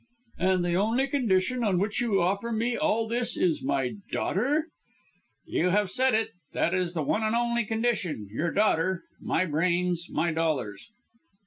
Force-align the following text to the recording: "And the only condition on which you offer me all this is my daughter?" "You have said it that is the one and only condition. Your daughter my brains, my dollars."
"And 0.39 0.65
the 0.65 0.73
only 0.73 1.05
condition 1.07 1.63
on 1.63 1.77
which 1.77 2.01
you 2.01 2.19
offer 2.23 2.51
me 2.51 2.75
all 2.75 3.07
this 3.07 3.37
is 3.37 3.61
my 3.61 3.97
daughter?" 4.11 4.69
"You 5.45 5.67
have 5.69 5.91
said 5.91 6.15
it 6.15 6.31
that 6.53 6.73
is 6.73 6.95
the 6.95 7.03
one 7.03 7.21
and 7.21 7.35
only 7.35 7.65
condition. 7.65 8.27
Your 8.31 8.49
daughter 8.49 9.03
my 9.21 9.45
brains, 9.45 10.07
my 10.09 10.31
dollars." 10.33 10.89